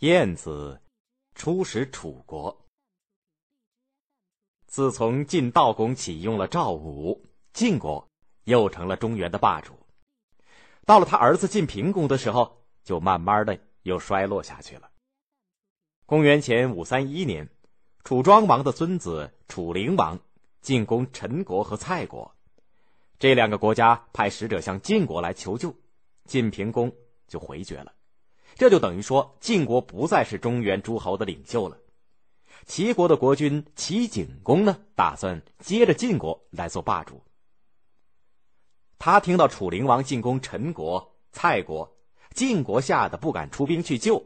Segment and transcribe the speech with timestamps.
[0.00, 0.78] 晏子
[1.34, 2.66] 出使楚国。
[4.66, 8.06] 自从晋悼公启用了赵武，晋国
[8.44, 9.72] 又成了中原的霸主。
[10.84, 14.90] 到了他儿子晋平公的时候，就慢慢的又衰落下去了。
[16.04, 17.48] 公元前五三一年，
[18.04, 20.20] 楚庄王的孙子楚灵王
[20.60, 22.36] 进攻陈国和蔡国，
[23.18, 25.74] 这两个国家派使者向晋国来求救，
[26.26, 26.94] 晋平公
[27.26, 27.94] 就回绝了。
[28.56, 31.78] 这就等于说，晋国不再是中原诸侯的领袖了。
[32.64, 37.22] 齐国的国君齐景公呢，打算接着晋国来做霸主。
[38.98, 41.96] 他听到楚灵王进攻陈国、蔡国，
[42.34, 44.24] 晋国吓得不敢出兵去救，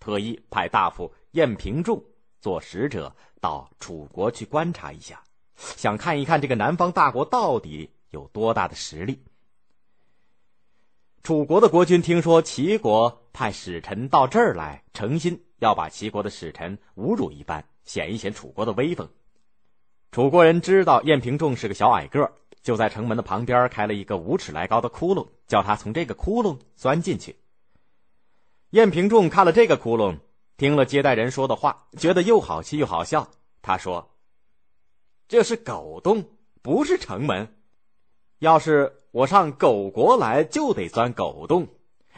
[0.00, 2.04] 特意派大夫晏平仲
[2.40, 5.22] 做使者到楚国去观察一下，
[5.54, 9.22] 想看一看这个南方大国到底有多大的实力。
[11.22, 19.08] 楚国的国君听说齐国派使臣到这儿来，诚心要把齐国的使臣侮辱一番，显一显楚国的威风。
[20.10, 22.30] 楚国人知道晏平仲是个小矮个，
[22.62, 27.36] 就在城门的旁边开了一个五尺来高的窟窿，叫他从这个窟窿钻进去。
[28.70, 30.18] 晏平仲看了这个窟窿，
[30.56, 33.30] 听了接待人说的话，觉得又好气又好笑。
[33.62, 34.10] 他说
[35.28, 36.24] ：“这是狗洞，
[36.62, 37.54] 不是城门。
[38.38, 41.68] 要是……”我上狗国来就得钻狗洞，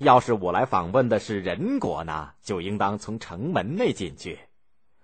[0.00, 4.38] 要是我来访问的是人国呢，就应当从城门内进去。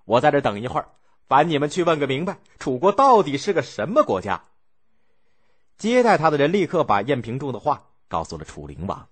[0.07, 0.89] 我在这等一会儿，
[1.29, 4.45] 烦你们去问个明白，楚国到底是个什么国家？
[5.77, 9.07] 接待他的人立刻把晏平仲的话告诉了楚灵王。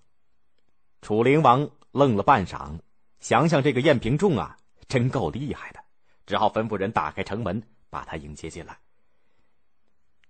[1.03, 2.79] 楚灵王愣了半晌，
[3.19, 5.79] 想想这个晏平仲啊，真够厉害的，
[6.25, 8.79] 只好吩咐人打开城门，把他迎接进来。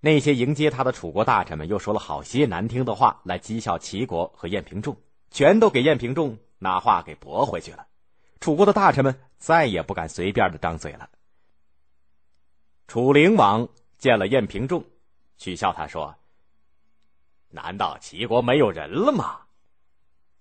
[0.01, 4.97] 那些迎接他的楚国大臣们又说了好些难听的话来讥笑齐国和晏平仲，
[5.35, 7.87] 全都给燕平仲拿话给驳回去了。
[8.39, 11.09] 楚国的大臣们再也不敢随便的张嘴了。
[12.87, 13.67] 楚灵王
[13.97, 14.85] 见了燕平仲，
[15.37, 16.15] 取笑他说
[17.51, 19.41] ：“难道齐国没有人了吗？”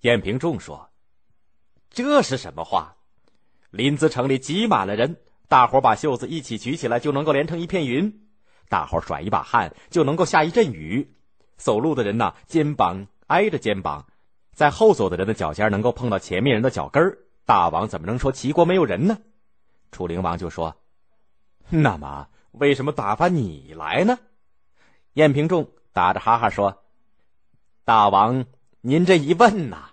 [0.02, 0.90] 燕平仲说
[1.90, 2.94] ：“这是什么话？
[3.70, 5.16] 临淄城里挤满了人，
[5.48, 8.28] 大伙把袖子一起举起来，就能够连成一片云。”
[8.70, 11.16] 大伙甩一把汗就能够下一阵雨，
[11.56, 14.06] 走路的人呢，肩膀挨着肩膀，
[14.54, 17.18] 在后走的人的脚尖能够碰到前面人的脚跟。
[17.44, 19.18] 大王怎么能说齐国没有人呢？
[19.92, 20.76] 楚灵王就说
[21.68, 24.18] ：“那么为什么打发你来呢？”
[25.12, 26.84] 晏平仲打着哈哈说
[27.84, 28.46] ：“大王，
[28.80, 29.90] 您这一问呐，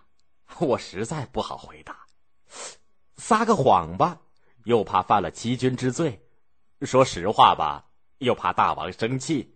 [0.59, 2.05] 我实在不好回答。
[3.17, 4.21] 撒个谎吧，
[4.63, 6.21] 又怕犯了欺君之罪；
[6.85, 7.87] 说实话吧。”
[8.21, 9.55] 又怕大王生气，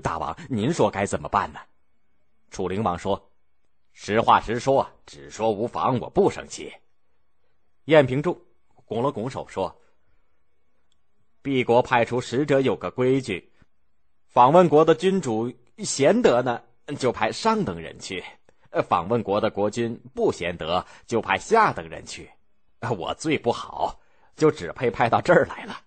[0.00, 1.58] 大王您说该怎么办呢？
[2.50, 3.30] 楚灵王说
[3.94, 6.70] ：“实话实说，只说无妨，我不生气。”
[7.86, 8.38] 燕平仲
[8.84, 9.80] 拱了拱手说
[11.42, 13.50] ：“敝国派出使者有个规矩，
[14.28, 16.60] 访问国的君主贤德呢，
[16.98, 18.22] 就派上等人去；
[18.88, 22.28] 访问国的国君不贤德，就派下等人去。
[22.98, 24.00] 我最不好，
[24.36, 25.80] 就只配派到这儿来了。”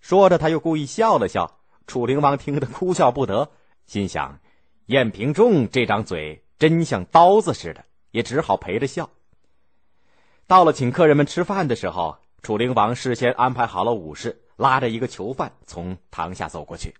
[0.00, 1.60] 说着，他又故意笑了笑。
[1.86, 3.50] 楚灵王听得哭笑不得，
[3.86, 4.40] 心想：
[4.86, 9.10] 燕平仲这张嘴真像刀子似的，也只好陪着笑。
[10.46, 16.94] 到了请客人们吃饭的时候，楚灵王事先安排好了武士，拉着一个囚犯从堂下走过去。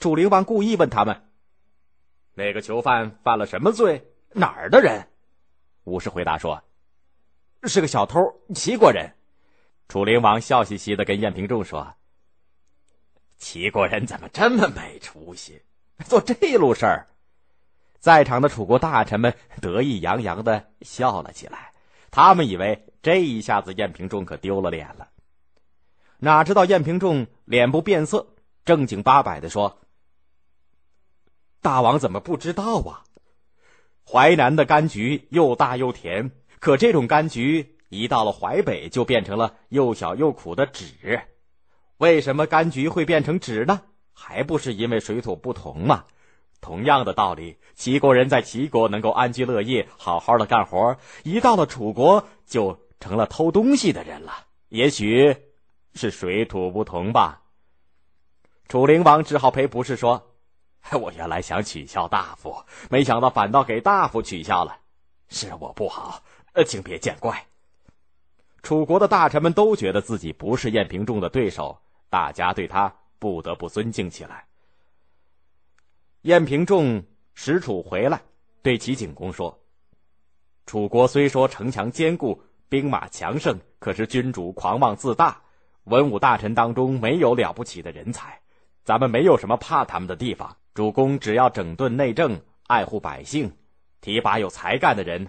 [0.00, 1.22] 楚灵王故意问他们
[2.34, 4.10] ：“那个囚犯犯了什么罪？
[4.32, 5.06] 哪儿的人？”
[5.86, 6.64] 武士回答说
[7.62, 8.18] ：“是个小偷，
[8.56, 9.14] 齐国人。”
[9.86, 11.94] 楚灵王笑嘻嘻的跟晏平仲说
[13.38, 15.62] ：“齐国人怎么这么没出息，
[16.06, 17.06] 做这路事儿？”
[18.02, 21.72] 在场的楚国大臣们得意洋洋的笑了起来。
[22.10, 25.08] 他们以为这一下子燕平仲可丢了脸了，
[26.18, 28.26] 哪知道燕平仲脸不变色，
[28.64, 29.78] 正经八百的说
[31.62, 33.04] ：“大王怎么不知道啊？
[34.04, 41.22] 淮南的柑橘又大又甜，可这种柑橘……”一到了淮北，就变成了又小又苦的枳。
[41.98, 43.80] 为什么柑橘会变成枳呢？
[44.12, 46.04] 还不是因为水土不同吗？
[46.62, 54.46] 同样的道理，齐国人在齐国能够安居乐业，好好的干活，一到了楚国就成了偷东西的人了。
[54.68, 55.36] 也许
[55.94, 57.42] 是水土不同吧。
[58.68, 60.30] 楚灵王只好赔不是说
[60.98, 64.78] ：“我原来想取笑大夫，没想到反倒给大夫取笑了，
[65.28, 66.22] 是我不好，
[66.54, 67.44] 呃，请别见怪。”
[68.62, 74.46] 楚国的大臣们都觉得自己不是晏平仲的对手，大家对他不得不尊敬起来。
[76.22, 77.02] 晏平仲
[77.34, 78.22] 使楚回来，
[78.62, 79.60] 对齐景公说
[80.66, 85.42] ：“楚国虽说城墙坚固，兵马强盛，可是君主狂妄自大，
[85.82, 88.40] 文武大臣当中没有了不起的人才，
[88.84, 90.56] 咱们没有什么怕他们的地方。
[90.74, 93.56] 主公只要整顿内政，爱护百姓，
[94.00, 95.28] 提拔有才干的人，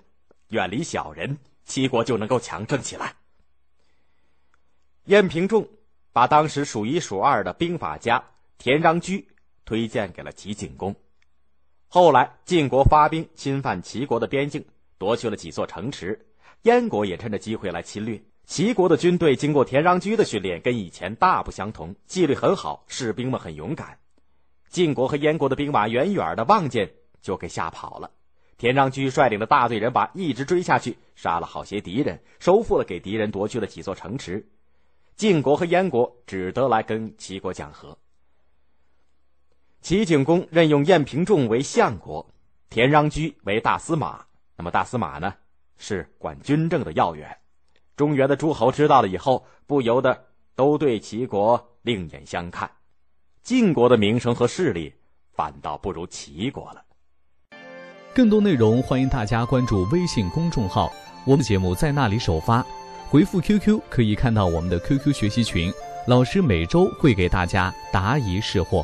[0.50, 3.16] 远离小人，齐国就能够强盛起来。
[5.06, 5.68] 晏平仲
[6.12, 8.24] 把当时数一数二的兵法家
[8.60, 9.26] 田穰苴
[9.66, 10.96] 推荐给了齐景公。
[11.88, 14.66] 后来晋国发兵侵犯齐国的边境，
[14.98, 16.28] 夺去了几座城池，
[16.64, 18.22] 燕国也趁着机会来侵略。
[18.46, 23.98] 齐国的军队经过田穰苴的训练，跟以前大不相同，纪律很好，士兵们很勇敢。
[24.70, 28.12] 晋国和燕国的兵马远远的望见，就给吓跑了。
[28.58, 34.46] 田穰苴率领的大队人马一直追下去，杀了好些敌人，收复了给敌人夺去了几座城池。
[35.16, 37.98] 晋国和燕国只得来跟齐国讲和。
[39.84, 42.26] 齐景公任用晏平仲为相国，
[42.70, 44.24] 田穰苴为大司马。
[44.56, 45.34] 那么大司马呢，
[45.78, 47.38] 是管军政的要员。
[47.98, 50.18] 中原的诸侯知道了以后，不由得
[50.56, 52.72] 都对齐国另眼相看。
[53.44, 54.94] 晋国的名声和势力，
[55.34, 56.82] 反倒不如齐国了。
[58.16, 60.90] 更多内容，欢迎大家关注微信公众号，
[61.28, 62.66] 我们节目在那里首发。
[63.10, 65.70] 回复 QQ 可以看到我们的 QQ 学习群，
[66.08, 68.82] 老师每周会给大家答疑释惑。